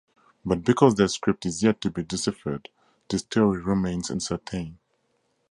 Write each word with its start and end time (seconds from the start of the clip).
But 0.43 0.63
because 0.63 0.95
their 0.95 1.07
script 1.07 1.45
is 1.45 1.61
yet 1.61 1.79
to 1.81 1.91
be 1.91 2.01
deciphered, 2.01 2.69
this 3.07 3.21
theory 3.21 3.61
remains 3.61 4.09
uncertain. 4.09 4.79